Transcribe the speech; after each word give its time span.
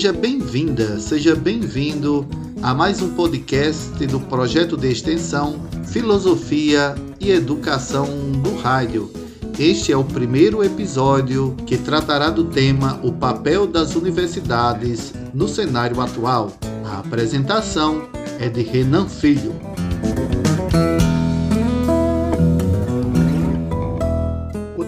seja 0.00 0.14
bem-vinda, 0.14 0.98
seja 0.98 1.36
bem-vindo 1.36 2.26
a 2.62 2.72
mais 2.72 3.02
um 3.02 3.10
podcast 3.10 4.06
do 4.06 4.18
projeto 4.18 4.74
de 4.74 4.90
extensão 4.90 5.60
Filosofia 5.88 6.94
e 7.20 7.30
Educação 7.30 8.06
do 8.42 8.56
Rádio. 8.56 9.10
Este 9.58 9.92
é 9.92 9.96
o 9.98 10.02
primeiro 10.02 10.64
episódio 10.64 11.54
que 11.66 11.76
tratará 11.76 12.30
do 12.30 12.44
tema 12.44 12.98
O 13.02 13.12
papel 13.12 13.66
das 13.66 13.94
universidades 13.94 15.12
no 15.34 15.46
cenário 15.46 16.00
atual. 16.00 16.50
A 16.82 17.00
apresentação 17.00 18.08
é 18.38 18.48
de 18.48 18.62
Renan 18.62 19.06
Filho. 19.06 19.52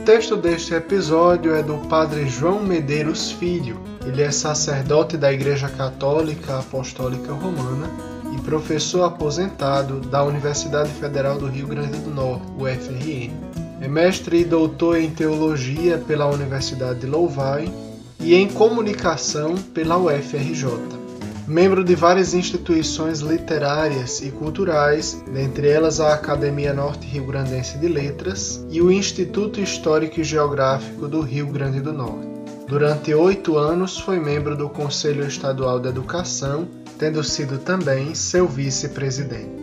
texto 0.05 0.37
deste 0.37 0.75
episódio 0.75 1.55
é 1.55 1.63
do 1.63 1.79
Padre 1.89 2.29
João 2.29 2.61
Medeiros 2.61 3.31
Filho. 3.31 3.92
Ele 4.07 4.23
é 4.23 4.31
sacerdote 4.31 5.17
da 5.17 5.33
Igreja 5.33 5.69
Católica 5.69 6.59
Apostólica 6.59 7.33
Romana 7.33 7.89
e 8.35 8.41
professor 8.41 9.05
aposentado 9.05 10.01
da 10.01 10.25
Universidade 10.25 10.91
Federal 10.91 11.39
do 11.39 11.47
Rio 11.47 11.67
Grande 11.67 11.99
do 11.99 12.11
Norte, 12.11 12.47
UFRN. 12.59 13.33
É 13.81 13.89
mestre 13.89 14.41
e 14.41 14.45
doutor 14.45 14.97
em 14.99 15.11
teologia 15.11 15.99
pela 15.99 16.27
Universidade 16.27 17.01
de 17.01 17.07
Louvain 17.07 17.73
e 18.21 18.35
em 18.35 18.49
comunicação 18.49 19.55
pela 19.57 19.99
UFRJ 19.99 21.03
membro 21.47 21.83
de 21.83 21.95
várias 21.95 22.35
instituições 22.35 23.21
literárias 23.21 24.23
e 24.23 24.31
culturais, 24.31 25.23
dentre 25.33 25.69
elas 25.69 26.01
a 26.01 26.15
Academia 26.15 26.73
Norte 26.73 27.07
Rio 27.07 27.27
Grandense 27.27 27.79
de 27.79 27.89
Letras 27.89 28.65
e 28.71 28.81
o 28.81 28.91
Instituto 28.91 29.61
Histórico 29.61 30.21
e 30.21 30.25
Geográfico 30.25 31.09
do 31.09 31.21
Rio 31.21 31.47
Grande 31.49 31.81
do 31.81 31.93
Norte. 31.93 32.32
Durante 32.73 33.13
oito 33.13 33.59
anos 33.59 33.99
foi 33.99 34.19
membro 34.19 34.57
do 34.57 34.67
Conselho 34.67 35.27
Estadual 35.27 35.79
de 35.79 35.91
Educação, 35.91 36.67
tendo 36.99 37.23
sido 37.23 37.59
também 37.59 38.15
seu 38.15 38.49
vice-presidente. 38.49 39.62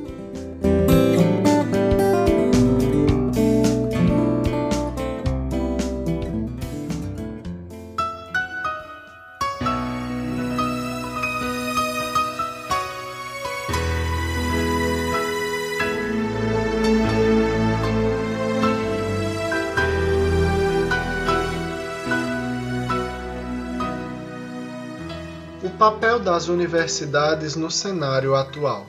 Papel 25.79 26.19
das 26.19 26.49
universidades 26.49 27.55
no 27.55 27.71
cenário 27.71 28.35
atual. 28.35 28.85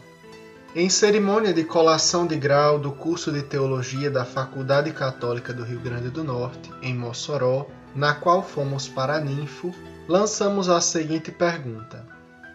Em 0.74 0.91
cerimônia 0.91 1.55
de 1.55 1.62
colação 1.62 2.27
de 2.27 2.34
grau 2.34 2.80
do 2.80 2.91
curso 2.91 3.30
de 3.30 3.42
Teologia 3.42 4.10
da 4.10 4.24
Faculdade 4.24 4.91
Católica 4.91 5.52
do 5.52 5.62
Rio 5.62 5.78
Grande 5.78 6.10
do 6.10 6.24
Norte, 6.24 6.69
em 6.82 6.92
Mossoró, 6.92 7.69
na 7.94 8.12
qual 8.12 8.42
fomos 8.42 8.88
para 8.88 9.20
Ninfo, 9.20 9.72
lançamos 10.08 10.69
a 10.69 10.80
seguinte 10.80 11.30
pergunta: 11.30 12.05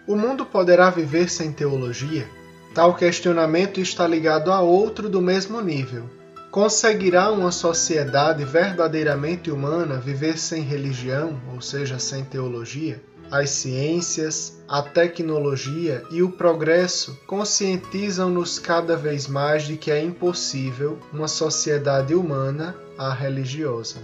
O 0.05 0.17
mundo 0.17 0.45
poderá 0.45 0.89
viver 0.89 1.30
sem 1.30 1.53
teologia? 1.53 2.27
Tal 2.73 2.93
questionamento 2.93 3.80
está 3.80 4.05
ligado 4.05 4.52
a 4.52 4.59
outro 4.59 5.08
do 5.08 5.21
mesmo 5.21 5.61
nível. 5.61 6.09
Conseguirá 6.52 7.32
uma 7.32 7.54
sociedade 7.54 8.43
verdadeiramente 8.43 9.49
humana 9.49 9.95
viver 9.95 10.38
sem 10.38 10.61
religião, 10.61 11.39
ou 11.54 11.61
seja, 11.61 11.98
sem 11.99 12.26
teologia? 12.26 13.02
As 13.31 13.49
ciências, 13.49 14.61
a 14.67 14.83
tecnologia 14.83 16.03
e 16.11 16.21
o 16.21 16.31
progresso 16.31 17.17
conscientizam-nos 17.25 18.59
cada 18.59 18.95
vez 18.95 19.27
mais 19.27 19.63
de 19.63 19.77
que 19.77 19.89
é 19.89 20.02
impossível 20.02 20.99
uma 21.11 21.27
sociedade 21.27 22.14
humana 22.14 22.75
a 22.97 23.11
religiosa. 23.11 23.97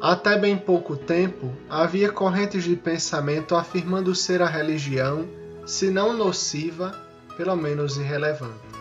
Até 0.00 0.38
bem 0.38 0.56
pouco 0.56 0.96
tempo, 0.96 1.52
havia 1.68 2.10
correntes 2.12 2.62
de 2.62 2.76
pensamento 2.76 3.56
afirmando 3.56 4.14
ser 4.14 4.40
a 4.40 4.46
religião, 4.46 5.28
se 5.66 5.90
não 5.90 6.12
nociva, 6.12 6.94
pelo 7.36 7.56
menos 7.56 7.96
irrelevante. 7.96 8.72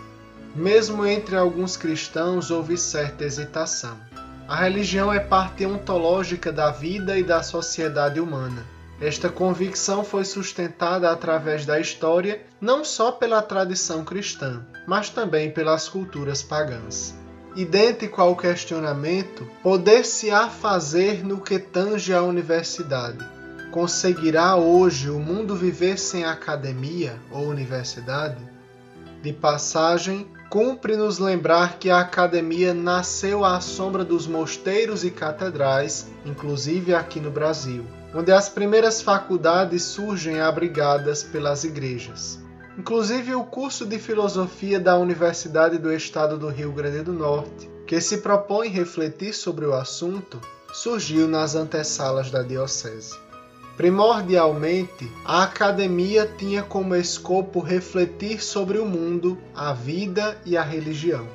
Mesmo 0.55 1.05
entre 1.05 1.35
alguns 1.35 1.75
cristãos 1.75 2.51
houve 2.51 2.77
certa 2.77 3.23
hesitação. 3.23 3.97
A 4.47 4.55
religião 4.55 5.11
é 5.11 5.19
parte 5.19 5.65
ontológica 5.65 6.51
da 6.51 6.69
vida 6.69 7.17
e 7.17 7.23
da 7.23 7.41
sociedade 7.41 8.19
humana 8.19 8.80
esta 9.01 9.29
convicção 9.29 10.03
foi 10.03 10.23
sustentada 10.23 11.11
através 11.11 11.65
da 11.65 11.79
história 11.79 12.39
não 12.61 12.85
só 12.85 13.11
pela 13.11 13.41
tradição 13.41 14.05
cristã, 14.05 14.63
mas 14.87 15.09
também 15.09 15.49
pelas 15.49 15.89
culturas 15.89 16.43
pagãs. 16.43 17.15
Idêntico 17.55 18.21
ao 18.21 18.35
questionamento, 18.35 19.49
poder-se-á 19.63 20.47
fazer 20.49 21.25
no 21.25 21.41
que 21.41 21.57
tange 21.57 22.13
à 22.13 22.21
universidade? 22.21 23.27
Conseguirá 23.71 24.55
hoje 24.55 25.09
o 25.09 25.17
mundo 25.17 25.55
viver 25.55 25.97
sem 25.97 26.23
academia 26.23 27.15
ou 27.31 27.47
universidade? 27.47 28.37
De 29.23 29.33
passagem, 29.33 30.27
cumpre 30.47 30.95
nos 30.95 31.17
lembrar 31.17 31.79
que 31.79 31.89
a 31.89 32.01
academia 32.01 32.71
nasceu 32.71 33.43
à 33.43 33.59
sombra 33.59 34.05
dos 34.05 34.27
mosteiros 34.27 35.03
e 35.03 35.09
catedrais, 35.09 36.07
inclusive 36.23 36.93
aqui 36.93 37.19
no 37.19 37.31
Brasil 37.31 37.83
onde 38.13 38.31
as 38.31 38.49
primeiras 38.49 39.01
faculdades 39.01 39.83
surgem 39.83 40.39
abrigadas 40.39 41.23
pelas 41.23 41.63
igrejas. 41.63 42.39
Inclusive 42.77 43.35
o 43.35 43.43
curso 43.43 43.85
de 43.85 43.99
filosofia 43.99 44.79
da 44.79 44.97
Universidade 44.97 45.77
do 45.77 45.91
Estado 45.93 46.37
do 46.37 46.49
Rio 46.49 46.71
Grande 46.71 47.03
do 47.03 47.13
Norte, 47.13 47.69
que 47.85 47.99
se 47.99 48.17
propõe 48.17 48.69
refletir 48.69 49.33
sobre 49.33 49.65
o 49.65 49.73
assunto, 49.73 50.39
surgiu 50.73 51.27
nas 51.27 51.55
antessalas 51.55 52.31
da 52.31 52.41
diocese. 52.41 53.17
Primordialmente, 53.75 55.11
a 55.25 55.43
academia 55.43 56.29
tinha 56.37 56.61
como 56.61 56.95
escopo 56.95 57.59
refletir 57.59 58.41
sobre 58.41 58.77
o 58.77 58.85
mundo, 58.85 59.37
a 59.55 59.73
vida 59.73 60.37
e 60.45 60.55
a 60.55 60.61
religião. 60.61 61.27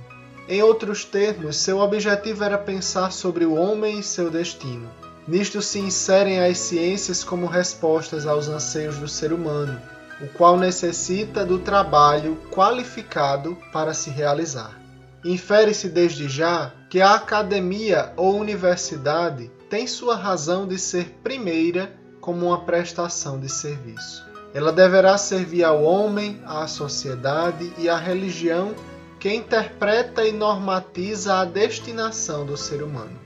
Em 0.48 0.62
outros 0.62 1.04
termos, 1.04 1.56
seu 1.56 1.78
objetivo 1.78 2.44
era 2.44 2.56
pensar 2.56 3.10
sobre 3.10 3.44
o 3.44 3.54
homem 3.54 3.98
e 3.98 4.02
seu 4.02 4.30
destino, 4.30 4.88
Nisto 5.26 5.60
se 5.60 5.80
inserem 5.80 6.40
as 6.40 6.58
ciências 6.58 7.24
como 7.24 7.46
respostas 7.46 8.26
aos 8.26 8.48
anseios 8.48 8.98
do 8.98 9.08
ser 9.08 9.32
humano, 9.32 9.80
o 10.20 10.28
qual 10.28 10.56
necessita 10.56 11.44
do 11.44 11.58
trabalho 11.58 12.38
qualificado 12.50 13.58
para 13.72 13.92
se 13.92 14.08
realizar. 14.08 14.80
Infere-se 15.24 15.88
desde 15.88 16.28
já 16.28 16.72
que 16.88 17.00
a 17.00 17.14
academia 17.14 18.12
ou 18.16 18.36
universidade 18.36 19.50
tem 19.68 19.86
sua 19.86 20.14
razão 20.14 20.66
de 20.66 20.78
ser 20.78 21.18
primeira 21.24 21.92
como 22.20 22.46
uma 22.46 22.60
prestação 22.60 23.40
de 23.40 23.48
serviço. 23.48 24.24
Ela 24.54 24.72
deverá 24.72 25.18
servir 25.18 25.64
ao 25.64 25.82
homem, 25.82 26.40
à 26.46 26.68
sociedade 26.68 27.72
e 27.76 27.88
à 27.88 27.96
religião 27.96 28.74
que 29.18 29.32
interpreta 29.34 30.24
e 30.24 30.30
normatiza 30.30 31.40
a 31.40 31.44
destinação 31.44 32.46
do 32.46 32.56
ser 32.56 32.82
humano. 32.82 33.18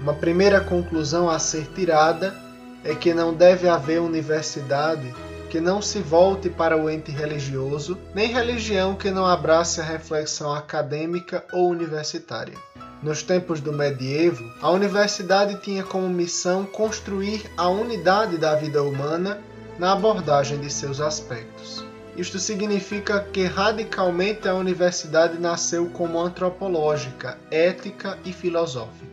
Uma 0.00 0.14
primeira 0.14 0.62
conclusão 0.62 1.28
a 1.28 1.38
ser 1.38 1.66
tirada 1.74 2.34
é 2.82 2.94
que 2.94 3.12
não 3.12 3.34
deve 3.34 3.68
haver 3.68 4.00
universidade 4.00 5.14
que 5.50 5.60
não 5.60 5.82
se 5.82 5.98
volte 5.98 6.48
para 6.48 6.74
o 6.74 6.88
ente 6.88 7.10
religioso, 7.10 7.98
nem 8.14 8.32
religião 8.32 8.94
que 8.94 9.10
não 9.10 9.26
abrace 9.26 9.78
a 9.78 9.84
reflexão 9.84 10.54
acadêmica 10.54 11.44
ou 11.52 11.68
universitária. 11.68 12.54
Nos 13.02 13.22
tempos 13.22 13.60
do 13.60 13.74
medievo, 13.74 14.42
a 14.62 14.70
universidade 14.70 15.60
tinha 15.60 15.82
como 15.82 16.08
missão 16.08 16.64
construir 16.64 17.42
a 17.56 17.68
unidade 17.68 18.38
da 18.38 18.54
vida 18.54 18.82
humana 18.82 19.38
na 19.78 19.92
abordagem 19.92 20.58
de 20.60 20.72
seus 20.72 20.98
aspectos. 20.98 21.84
Isto 22.16 22.38
significa 22.38 23.20
que 23.20 23.44
radicalmente 23.44 24.48
a 24.48 24.54
universidade 24.54 25.38
nasceu 25.38 25.90
como 25.90 26.18
antropológica, 26.18 27.36
ética 27.50 28.16
e 28.24 28.32
filosófica 28.32 29.09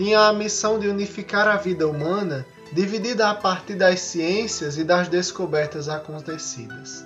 tinha 0.00 0.20
a 0.20 0.32
missão 0.32 0.78
de 0.78 0.88
unificar 0.88 1.46
a 1.46 1.58
vida 1.58 1.86
humana, 1.86 2.46
dividida 2.72 3.28
a 3.28 3.34
partir 3.34 3.74
das 3.74 4.00
ciências 4.00 4.78
e 4.78 4.82
das 4.82 5.08
descobertas 5.08 5.90
acontecidas. 5.90 7.04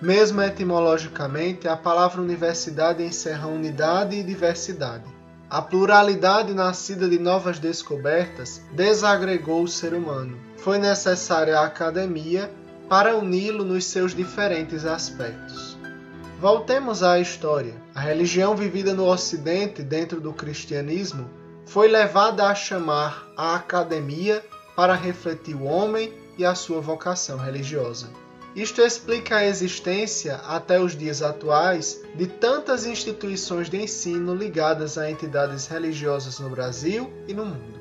Mesmo 0.00 0.40
etimologicamente, 0.40 1.68
a 1.68 1.76
palavra 1.76 2.22
universidade 2.22 3.02
encerra 3.02 3.46
unidade 3.48 4.16
e 4.16 4.22
diversidade. 4.22 5.04
A 5.50 5.60
pluralidade 5.60 6.54
nascida 6.54 7.06
de 7.06 7.18
novas 7.18 7.58
descobertas 7.58 8.62
desagregou 8.72 9.62
o 9.62 9.68
ser 9.68 9.92
humano. 9.92 10.38
Foi 10.56 10.78
necessária 10.78 11.58
a 11.58 11.66
academia 11.66 12.50
para 12.88 13.18
uni-lo 13.18 13.66
nos 13.66 13.84
seus 13.84 14.14
diferentes 14.14 14.86
aspectos. 14.86 15.76
Voltemos 16.40 17.02
à 17.02 17.20
história. 17.20 17.74
A 17.94 18.00
religião 18.00 18.56
vivida 18.56 18.94
no 18.94 19.04
Ocidente 19.04 19.82
dentro 19.82 20.22
do 20.22 20.32
cristianismo 20.32 21.43
foi 21.66 21.88
levada 21.88 22.46
a 22.46 22.54
chamar 22.54 23.26
a 23.36 23.54
academia 23.54 24.44
para 24.76 24.94
refletir 24.94 25.54
o 25.54 25.64
homem, 25.64 26.12
e 26.36 26.44
a 26.44 26.54
sua 26.54 26.80
vocação 26.80 27.38
religiosa. 27.38 28.08
Isto 28.54 28.82
explica 28.82 29.36
a 29.36 29.44
existência, 29.44 30.36
até 30.46 30.78
os 30.78 30.96
dias 30.96 31.22
atuais, 31.22 32.00
de 32.14 32.26
tantas 32.26 32.86
instituições 32.86 33.68
de 33.68 33.82
ensino 33.82 34.34
ligadas 34.34 34.96
a 34.96 35.10
entidades 35.10 35.66
religiosas 35.66 36.38
no 36.38 36.48
Brasil 36.48 37.12
e 37.26 37.34
no 37.34 37.44
mundo. 37.44 37.80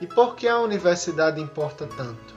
E 0.00 0.06
por 0.06 0.36
que 0.36 0.46
a 0.46 0.60
universidade 0.60 1.40
importa 1.40 1.88
tanto? 1.96 2.34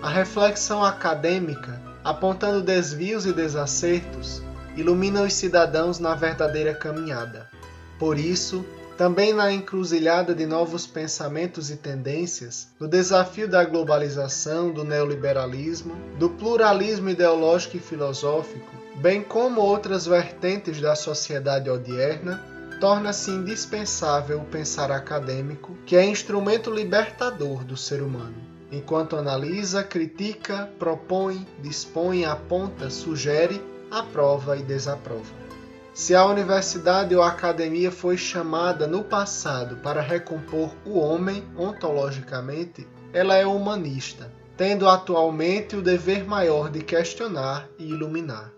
A 0.00 0.08
reflexão 0.08 0.84
acadêmica, 0.84 1.82
apontando 2.04 2.62
desvios 2.62 3.26
e 3.26 3.32
desacertos, 3.32 4.40
ilumina 4.76 5.22
os 5.22 5.34
cidadãos 5.34 5.98
na 5.98 6.14
verdadeira 6.14 6.72
caminhada. 6.72 7.50
Por 7.98 8.18
isso, 8.18 8.64
também 9.00 9.32
na 9.32 9.50
encruzilhada 9.50 10.34
de 10.34 10.44
novos 10.44 10.86
pensamentos 10.86 11.70
e 11.70 11.76
tendências, 11.76 12.68
no 12.78 12.86
desafio 12.86 13.48
da 13.48 13.64
globalização, 13.64 14.70
do 14.70 14.84
neoliberalismo, 14.84 15.96
do 16.18 16.28
pluralismo 16.28 17.08
ideológico 17.08 17.78
e 17.78 17.80
filosófico, 17.80 18.70
bem 18.96 19.22
como 19.22 19.62
outras 19.62 20.04
vertentes 20.04 20.82
da 20.82 20.94
sociedade 20.94 21.70
odierna, 21.70 22.44
torna-se 22.78 23.30
indispensável 23.30 24.38
o 24.38 24.44
pensar 24.44 24.92
acadêmico, 24.92 25.74
que 25.86 25.96
é 25.96 26.04
instrumento 26.04 26.70
libertador 26.70 27.64
do 27.64 27.78
ser 27.78 28.02
humano, 28.02 28.36
enquanto 28.70 29.16
analisa, 29.16 29.82
critica, 29.82 30.68
propõe, 30.78 31.46
dispõe, 31.62 32.26
aponta, 32.26 32.90
sugere, 32.90 33.62
aprova 33.90 34.58
e 34.58 34.62
desaprova. 34.62 35.49
Se 35.92 36.14
a 36.14 36.24
universidade 36.24 37.14
ou 37.16 37.22
a 37.22 37.28
academia 37.28 37.90
foi 37.90 38.16
chamada 38.16 38.86
no 38.86 39.02
passado 39.02 39.76
para 39.76 40.00
recompor 40.00 40.70
o 40.86 40.98
homem 40.98 41.44
ontologicamente, 41.56 42.86
ela 43.12 43.34
é 43.34 43.44
humanista, 43.44 44.32
tendo 44.56 44.88
atualmente 44.88 45.74
o 45.74 45.82
dever 45.82 46.24
maior 46.24 46.70
de 46.70 46.80
questionar 46.80 47.68
e 47.76 47.90
iluminar. 47.90 48.52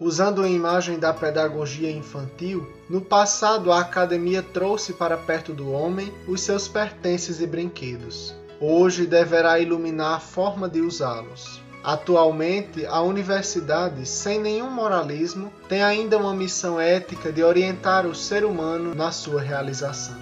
Usando 0.00 0.42
a 0.42 0.48
imagem 0.48 0.96
da 0.96 1.12
pedagogia 1.12 1.90
infantil, 1.90 2.64
no 2.88 3.00
passado 3.00 3.72
a 3.72 3.80
academia 3.80 4.40
trouxe 4.40 4.92
para 4.92 5.16
perto 5.16 5.52
do 5.52 5.72
homem 5.72 6.14
os 6.28 6.40
seus 6.40 6.68
pertences 6.68 7.40
e 7.40 7.46
brinquedos. 7.46 8.32
Hoje 8.60 9.04
deverá 9.04 9.58
iluminar 9.58 10.14
a 10.14 10.20
forma 10.20 10.68
de 10.68 10.80
usá-los. 10.80 11.60
Atualmente, 11.82 12.84
a 12.86 13.00
universidade, 13.00 14.04
sem 14.04 14.40
nenhum 14.40 14.70
moralismo, 14.70 15.52
tem 15.68 15.82
ainda 15.82 16.18
uma 16.18 16.34
missão 16.34 16.80
ética 16.80 17.32
de 17.32 17.42
orientar 17.42 18.06
o 18.06 18.14
ser 18.14 18.44
humano 18.44 18.94
na 18.94 19.12
sua 19.12 19.40
realização. 19.40 20.16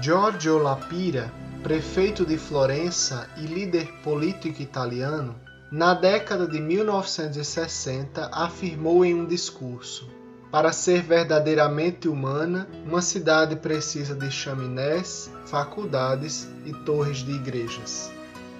Giorgio 0.00 0.58
Lapira, 0.58 1.32
prefeito 1.62 2.26
de 2.26 2.36
Florença 2.36 3.28
e 3.38 3.46
líder 3.46 3.86
político 4.02 4.60
italiano, 4.60 5.34
na 5.70 5.94
década 5.94 6.46
de 6.46 6.60
1960 6.60 8.30
afirmou 8.32 9.04
em 9.04 9.14
um 9.14 9.24
discurso: 9.24 10.08
Para 10.50 10.72
ser 10.72 11.02
verdadeiramente 11.02 12.08
humana, 12.08 12.68
uma 12.84 13.02
cidade 13.02 13.56
precisa 13.56 14.14
de 14.14 14.30
chaminés, 14.30 15.30
faculdades 15.46 16.48
e 16.64 16.72
torres 16.84 17.18
de 17.18 17.32
igrejas. 17.32 18.15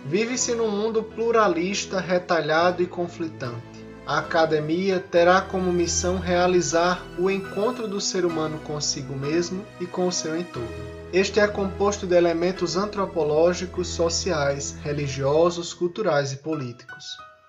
Vive-se 0.09 0.55
num 0.55 0.71
mundo 0.71 1.03
pluralista, 1.03 1.99
retalhado 1.99 2.81
e 2.81 2.87
conflitante. 2.87 3.85
A 4.07 4.19
academia 4.19 5.01
terá 5.01 5.41
como 5.41 5.73
missão 5.73 6.21
realizar 6.21 7.05
o 7.19 7.29
encontro 7.29 7.89
do 7.89 8.01
ser 8.01 8.25
humano 8.25 8.61
consigo 8.61 9.17
mesmo 9.17 9.65
e 9.81 9.87
com 9.87 10.07
o 10.07 10.13
seu 10.13 10.39
entorno. 10.39 10.69
Este 11.13 11.41
é 11.41 11.49
composto 11.49 12.07
de 12.07 12.15
elementos 12.15 12.77
antropológicos, 12.77 13.89
sociais, 13.89 14.77
religiosos, 14.81 15.75
culturais 15.75 16.33
e 16.33 16.37
políticos. 16.37 17.05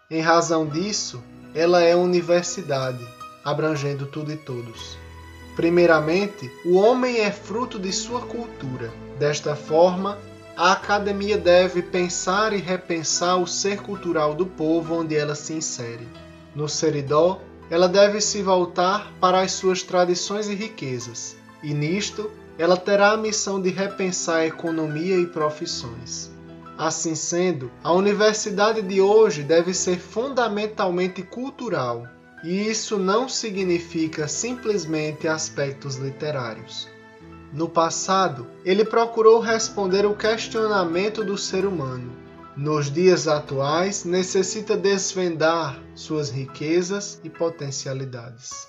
Em 0.10 0.22
razão 0.22 0.66
disso, 0.66 1.24
ela 1.54 1.84
é 1.84 1.96
universidade, 1.96 3.08
abrangendo 3.46 4.08
tudo 4.08 4.32
e 4.32 4.36
todos. 4.36 4.98
Primeiramente, 5.56 6.52
o 6.66 6.78
homem 6.78 7.20
é 7.20 7.30
fruto 7.32 7.78
de 7.78 7.94
sua 7.94 8.22
cultura. 8.22 8.92
Desta 9.20 9.56
forma, 9.56 10.18
a 10.58 10.72
academia 10.72 11.38
deve 11.38 11.84
pensar 11.84 12.52
e 12.52 12.58
repensar 12.58 13.38
o 13.38 13.46
ser 13.46 13.80
cultural 13.80 14.34
do 14.34 14.48
povo 14.48 14.96
onde 14.96 15.16
ela 15.16 15.36
se 15.36 15.54
insere. 15.54 16.08
No 16.56 16.68
Seridó, 16.68 17.40
ela 17.70 17.88
deve 17.88 18.20
se 18.20 18.42
voltar 18.42 19.14
para 19.22 19.42
as 19.42 19.52
suas 19.52 19.84
tradições 19.84 20.50
e 20.50 20.56
riquezas, 20.56 21.38
e 21.62 21.76
nisto 21.76 22.32
ela 22.58 22.76
terá 22.76 23.12
a 23.12 23.18
missão 23.18 23.62
de 23.62 23.70
repensar 23.70 24.38
a 24.38 24.48
economia 24.48 25.18
e 25.18 25.28
profissões. 25.28 26.32
Assim 26.76 27.14
sendo, 27.14 27.72
a 27.84 27.94
universidade 27.94 28.82
de 28.82 29.00
hoje 29.00 29.44
deve 29.44 29.76
ser 29.76 30.00
fundamentalmente 30.00 31.22
cultural, 31.22 32.08
e 32.44 32.68
isso 32.68 32.98
não 32.98 33.30
significa 33.30 34.28
simplesmente 34.28 35.28
aspectos 35.28 35.98
literários. 35.98 36.88
No 37.54 37.70
passado, 37.70 38.46
ele 38.66 38.84
procurou 38.84 39.40
responder 39.40 40.06
o 40.06 40.16
questionamento 40.16 41.24
do 41.24 41.38
ser 41.38 41.66
humano. 41.66 42.12
Nos 42.56 42.92
dias 42.92 43.28
atuais, 43.28 44.04
necessita 44.04 44.76
desvendar 44.76 45.80
suas 45.96 46.30
riquezas 46.30 47.22
e 47.24 47.30
potencialidades. 47.30 48.68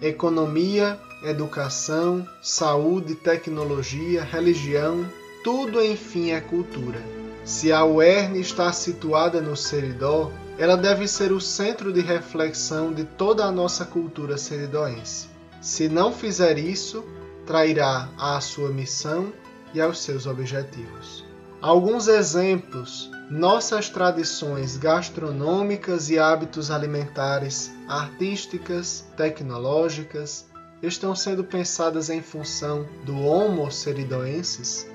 Economia, 0.00 0.98
educação, 1.22 2.26
saúde, 2.42 3.14
tecnologia, 3.14 4.22
religião, 4.22 5.04
tudo 5.42 5.82
enfim 5.82 6.30
é 6.30 6.40
cultura. 6.40 7.02
Se 7.44 7.72
a 7.72 7.84
UERN 7.84 8.40
está 8.40 8.72
situada 8.72 9.40
no 9.40 9.56
Seridó, 9.56 10.30
ela 10.56 10.76
deve 10.76 11.06
ser 11.06 11.32
o 11.32 11.40
centro 11.40 11.92
de 11.92 12.00
reflexão 12.00 12.92
de 12.92 13.04
toda 13.04 13.44
a 13.44 13.52
nossa 13.52 13.84
cultura 13.84 14.38
seridoense. 14.38 15.26
Se 15.60 15.88
não 15.88 16.12
fizer 16.12 16.56
isso, 16.56 17.04
trairá 17.46 18.08
à 18.18 18.40
sua 18.40 18.70
missão 18.70 19.32
e 19.72 19.80
aos 19.80 20.02
seus 20.02 20.26
objetivos. 20.26 21.24
Alguns 21.60 22.08
exemplos: 22.08 23.10
nossas 23.30 23.88
tradições 23.88 24.76
gastronômicas 24.76 26.10
e 26.10 26.18
hábitos 26.18 26.70
alimentares, 26.70 27.72
artísticas, 27.88 29.04
tecnológicas, 29.16 30.46
estão 30.82 31.14
sendo 31.14 31.42
pensadas 31.42 32.10
em 32.10 32.20
função 32.20 32.86
do 33.04 33.18
Homo 33.18 33.70
seridoensis? 33.70 34.86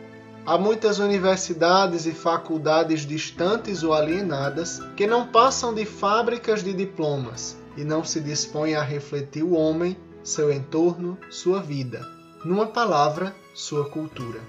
Há 0.45 0.57
muitas 0.57 0.99
universidades 0.99 2.05
e 2.05 2.11
faculdades 2.11 3.01
distantes 3.01 3.83
ou 3.83 3.93
alienadas 3.93 4.79
que 4.95 5.05
não 5.05 5.27
passam 5.27 5.73
de 5.73 5.85
fábricas 5.85 6.63
de 6.63 6.73
diplomas 6.73 7.57
e 7.75 7.83
não 7.83 8.03
se 8.03 8.19
dispõem 8.19 8.75
a 8.75 8.81
refletir 8.81 9.43
o 9.43 9.53
homem, 9.53 9.97
seu 10.23 10.51
entorno, 10.51 11.17
sua 11.29 11.61
vida 11.61 12.18
numa 12.43 12.67
palavra, 12.67 13.35
sua 13.53 13.89
cultura. 13.89 14.39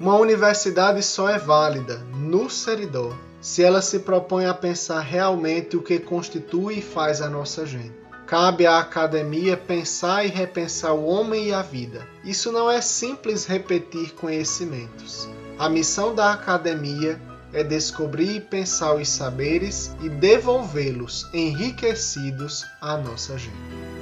Uma 0.00 0.16
universidade 0.16 1.02
só 1.02 1.28
é 1.28 1.38
válida, 1.38 1.98
no 2.16 2.50
seridó, 2.50 3.14
se 3.40 3.62
ela 3.62 3.80
se 3.80 4.00
propõe 4.00 4.46
a 4.46 4.54
pensar 4.54 5.00
realmente 5.00 5.76
o 5.76 5.82
que 5.82 5.98
constitui 5.98 6.78
e 6.78 6.82
faz 6.82 7.20
a 7.20 7.28
nossa 7.28 7.64
gente. 7.64 7.92
Cabe 8.26 8.66
à 8.66 8.78
academia 8.78 9.56
pensar 9.56 10.24
e 10.24 10.28
repensar 10.28 10.94
o 10.94 11.04
homem 11.04 11.48
e 11.48 11.52
a 11.52 11.60
vida. 11.60 12.06
Isso 12.24 12.50
não 12.50 12.70
é 12.70 12.80
simples 12.80 13.44
repetir 13.44 14.14
conhecimentos. 14.14 15.28
A 15.58 15.68
missão 15.68 16.14
da 16.14 16.32
academia 16.32 17.20
é 17.52 17.62
descobrir 17.62 18.36
e 18.36 18.40
pensar 18.40 18.94
os 18.94 19.08
saberes 19.08 19.94
e 20.02 20.08
devolvê-los 20.08 21.28
enriquecidos 21.32 22.64
à 22.80 22.96
nossa 22.96 23.38
gente. 23.38 23.93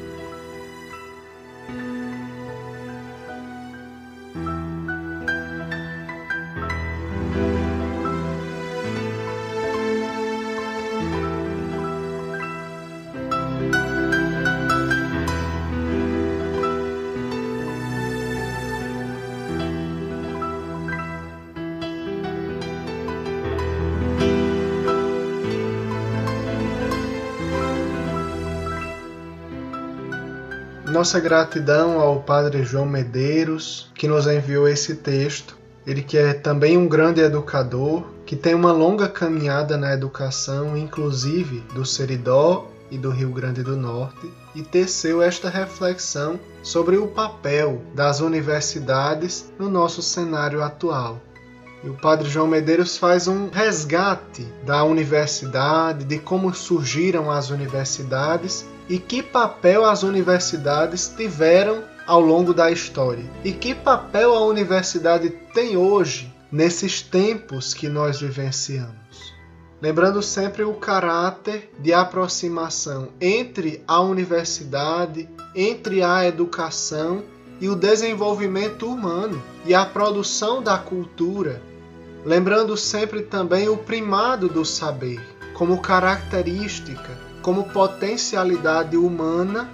Nossa 30.92 31.18
gratidão 31.18 31.98
ao 31.98 32.20
Padre 32.20 32.64
João 32.64 32.84
Medeiros, 32.84 33.90
que 33.94 34.06
nos 34.06 34.26
enviou 34.26 34.68
esse 34.68 34.96
texto. 34.96 35.56
Ele 35.86 36.02
que 36.02 36.18
é 36.18 36.34
também 36.34 36.76
um 36.76 36.86
grande 36.86 37.22
educador, 37.22 38.04
que 38.26 38.36
tem 38.36 38.54
uma 38.54 38.72
longa 38.72 39.08
caminhada 39.08 39.78
na 39.78 39.94
educação, 39.94 40.76
inclusive 40.76 41.60
do 41.72 41.86
Seridó 41.86 42.70
e 42.90 42.98
do 42.98 43.08
Rio 43.08 43.30
Grande 43.30 43.62
do 43.62 43.74
Norte, 43.74 44.30
e 44.54 44.62
teceu 44.62 45.22
esta 45.22 45.48
reflexão 45.48 46.38
sobre 46.62 46.98
o 46.98 47.06
papel 47.06 47.80
das 47.94 48.20
universidades 48.20 49.50
no 49.58 49.70
nosso 49.70 50.02
cenário 50.02 50.62
atual. 50.62 51.22
E 51.84 51.88
o 51.88 51.94
padre 51.94 52.28
João 52.28 52.46
Medeiros 52.46 52.96
faz 52.96 53.26
um 53.26 53.48
resgate 53.48 54.46
da 54.64 54.84
universidade, 54.84 56.04
de 56.04 56.18
como 56.18 56.54
surgiram 56.54 57.30
as 57.30 57.50
universidades 57.50 58.64
e 58.88 58.98
que 58.98 59.22
papel 59.22 59.84
as 59.84 60.02
universidades 60.02 61.12
tiveram 61.16 61.82
ao 62.06 62.20
longo 62.20 62.54
da 62.54 62.70
história. 62.70 63.24
E 63.44 63.52
que 63.52 63.74
papel 63.74 64.34
a 64.34 64.44
universidade 64.46 65.30
tem 65.52 65.76
hoje 65.76 66.32
nesses 66.50 67.02
tempos 67.02 67.74
que 67.74 67.88
nós 67.88 68.20
vivenciamos. 68.20 69.32
Lembrando 69.80 70.22
sempre 70.22 70.62
o 70.62 70.74
caráter 70.74 71.72
de 71.80 71.92
aproximação 71.92 73.08
entre 73.20 73.82
a 73.88 74.00
universidade, 74.00 75.28
entre 75.56 76.04
a 76.04 76.24
educação 76.24 77.24
e 77.60 77.68
o 77.68 77.74
desenvolvimento 77.74 78.86
humano 78.86 79.42
e 79.64 79.74
a 79.74 79.84
produção 79.84 80.62
da 80.62 80.78
cultura. 80.78 81.60
Lembrando 82.24 82.76
sempre 82.76 83.22
também 83.22 83.68
o 83.68 83.76
primado 83.76 84.48
do 84.48 84.64
saber 84.64 85.20
como 85.54 85.80
característica, 85.80 87.10
como 87.42 87.64
potencialidade 87.70 88.96
humana 88.96 89.68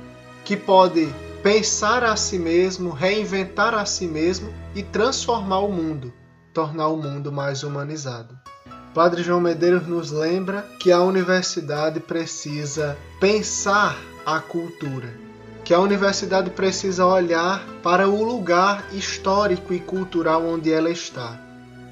que 0.44 0.56
pode 0.56 1.12
pensar 1.42 2.02
a 2.02 2.16
si 2.16 2.38
mesmo, 2.38 2.90
reinventar 2.90 3.74
a 3.74 3.84
si 3.84 4.06
mesmo 4.06 4.52
e 4.74 4.82
transformar 4.82 5.60
o 5.60 5.70
mundo, 5.70 6.12
tornar 6.54 6.88
o 6.88 6.96
mundo 6.96 7.30
mais 7.30 7.62
humanizado. 7.62 8.34
Padre 8.94 9.22
João 9.22 9.40
Medeiros 9.40 9.86
nos 9.86 10.10
lembra 10.10 10.62
que 10.80 10.90
a 10.90 11.02
universidade 11.02 12.00
precisa 12.00 12.96
pensar 13.20 13.96
a 14.24 14.40
cultura, 14.40 15.12
que 15.64 15.74
a 15.74 15.80
universidade 15.80 16.48
precisa 16.50 17.04
olhar 17.04 17.62
para 17.82 18.08
o 18.08 18.24
lugar 18.24 18.84
histórico 18.92 19.74
e 19.74 19.78
cultural 19.78 20.44
onde 20.44 20.72
ela 20.72 20.90
está, 20.90 21.47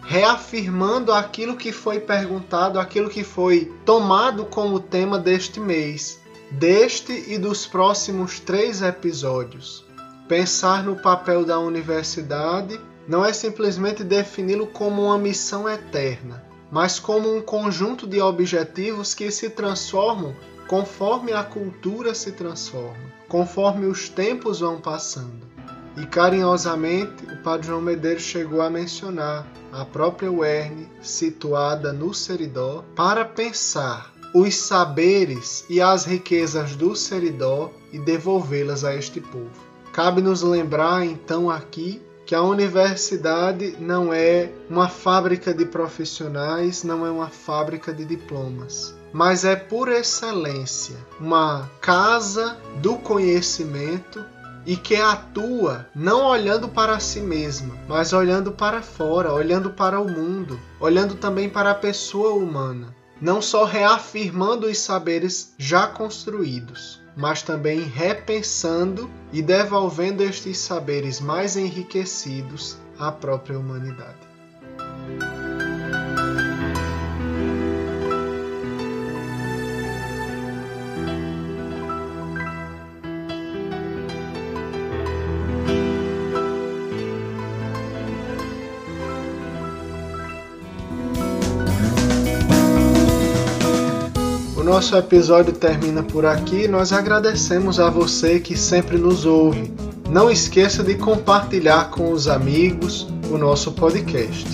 reafirmando 0.06 1.12
aquilo 1.12 1.56
que 1.56 1.72
foi 1.72 1.98
perguntado, 1.98 2.78
aquilo 2.78 3.10
que 3.10 3.24
foi 3.24 3.72
tomado 3.84 4.44
como 4.44 4.78
tema 4.78 5.18
deste 5.18 5.58
mês, 5.58 6.20
deste 6.50 7.12
e 7.28 7.36
dos 7.36 7.66
próximos 7.66 8.38
três 8.38 8.82
episódios. 8.82 9.84
Pensar 10.28 10.84
no 10.84 10.94
papel 10.94 11.44
da 11.44 11.58
universidade 11.58 12.80
não 13.08 13.24
é 13.24 13.32
simplesmente 13.32 14.04
defini-lo 14.04 14.68
como 14.68 15.06
uma 15.06 15.18
missão 15.18 15.68
eterna, 15.68 16.44
mas 16.70 17.00
como 17.00 17.34
um 17.34 17.42
conjunto 17.42 18.06
de 18.06 18.20
objetivos 18.20 19.12
que 19.12 19.30
se 19.32 19.50
transformam 19.50 20.34
conforme 20.68 21.32
a 21.32 21.42
cultura 21.42 22.14
se 22.14 22.30
transforma, 22.30 23.12
conforme 23.28 23.86
os 23.86 24.08
tempos 24.08 24.60
vão 24.60 24.80
passando. 24.80 25.55
E 25.96 26.04
carinhosamente 26.04 27.24
o 27.24 27.42
Padre 27.42 27.68
João 27.68 27.80
Medeiros 27.80 28.22
chegou 28.22 28.60
a 28.60 28.68
mencionar 28.68 29.46
a 29.72 29.84
própria 29.84 30.30
Werne, 30.30 30.88
situada 31.00 31.92
no 31.92 32.12
Seridó, 32.12 32.84
para 32.94 33.24
pensar 33.24 34.12
os 34.34 34.54
saberes 34.54 35.64
e 35.70 35.80
as 35.80 36.04
riquezas 36.04 36.76
do 36.76 36.94
Seridó 36.94 37.72
e 37.92 37.98
devolvê-las 37.98 38.84
a 38.84 38.94
este 38.94 39.20
povo. 39.20 39.50
Cabe 39.92 40.20
nos 40.20 40.42
lembrar 40.42 41.06
então 41.06 41.48
aqui 41.48 42.02
que 42.26 42.34
a 42.34 42.42
universidade 42.42 43.76
não 43.78 44.12
é 44.12 44.50
uma 44.68 44.88
fábrica 44.88 45.54
de 45.54 45.64
profissionais, 45.64 46.82
não 46.82 47.06
é 47.06 47.10
uma 47.10 47.28
fábrica 47.28 47.94
de 47.94 48.04
diplomas, 48.04 48.94
mas 49.12 49.44
é 49.44 49.56
por 49.56 49.88
excelência 49.88 50.96
uma 51.20 51.70
casa 51.80 52.58
do 52.82 52.96
conhecimento 52.96 54.22
e 54.66 54.76
que 54.76 54.96
atua 54.96 55.86
não 55.94 56.26
olhando 56.26 56.68
para 56.68 56.98
si 56.98 57.20
mesma, 57.20 57.74
mas 57.88 58.12
olhando 58.12 58.50
para 58.50 58.82
fora, 58.82 59.32
olhando 59.32 59.70
para 59.70 60.00
o 60.00 60.10
mundo, 60.10 60.60
olhando 60.80 61.14
também 61.14 61.48
para 61.48 61.70
a 61.70 61.74
pessoa 61.74 62.34
humana, 62.34 62.94
não 63.20 63.40
só 63.40 63.64
reafirmando 63.64 64.66
os 64.66 64.78
saberes 64.78 65.54
já 65.56 65.86
construídos, 65.86 67.00
mas 67.16 67.42
também 67.42 67.80
repensando 67.80 69.08
e 69.32 69.40
devolvendo 69.40 70.22
estes 70.22 70.58
saberes 70.58 71.20
mais 71.20 71.56
enriquecidos 71.56 72.76
à 72.98 73.12
própria 73.12 73.58
humanidade. 73.58 74.35
Nosso 94.76 94.94
episódio 94.94 95.54
termina 95.54 96.02
por 96.02 96.26
aqui. 96.26 96.68
Nós 96.68 96.92
agradecemos 96.92 97.80
a 97.80 97.88
você 97.88 98.38
que 98.38 98.54
sempre 98.54 98.98
nos 98.98 99.24
ouve. 99.24 99.72
Não 100.10 100.30
esqueça 100.30 100.84
de 100.84 100.96
compartilhar 100.96 101.88
com 101.88 102.12
os 102.12 102.28
amigos 102.28 103.08
o 103.30 103.38
nosso 103.38 103.72
podcast. 103.72 104.46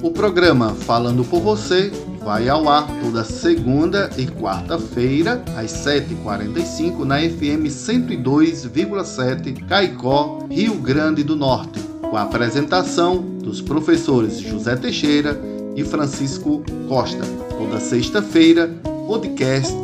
O 0.00 0.12
programa 0.12 0.72
Falando 0.72 1.24
por 1.24 1.40
Você 1.40 1.90
vai 2.24 2.48
ao 2.48 2.68
ar 2.68 2.86
toda 3.02 3.24
segunda 3.24 4.08
e 4.16 4.28
quarta-feira, 4.28 5.42
às 5.56 5.72
7h45, 5.72 7.04
na 7.04 7.18
FM 7.18 7.66
102,7 7.66 9.66
Caicó, 9.66 10.46
Rio 10.48 10.76
Grande 10.76 11.24
do 11.24 11.34
Norte, 11.34 11.80
com 12.08 12.16
a 12.16 12.22
apresentação 12.22 13.18
dos 13.18 13.60
professores 13.60 14.38
José 14.38 14.76
Teixeira 14.76 15.36
e 15.74 15.82
Francisco 15.82 16.62
Costa. 16.88 17.24
Toda 17.58 17.80
sexta-feira, 17.80 18.70
podcast 19.10 19.74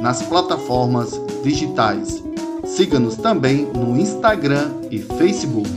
nas 0.00 0.22
plataformas 0.22 1.10
digitais. 1.44 2.24
Siga-nos 2.64 3.14
também 3.14 3.66
no 3.66 4.00
Instagram 4.00 4.70
e 4.90 5.00
Facebook. 5.00 5.68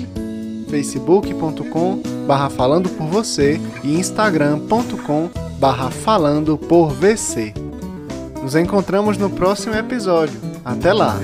facebook.com 0.69 2.01
barra 2.25 2.49
falando 2.49 2.87
por 2.91 3.07
você 3.07 3.59
e 3.83 3.99
instagram.com 3.99 5.29
barra 5.59 5.91
falando 5.91 6.57
por 6.57 6.93
VC. 6.93 7.53
Nos 8.41 8.55
encontramos 8.55 9.17
no 9.17 9.29
próximo 9.29 9.75
episódio. 9.75 10.39
Até 10.63 10.93
lá! 10.93 11.19